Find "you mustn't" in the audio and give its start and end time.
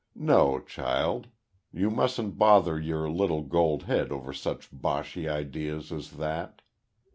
1.71-2.39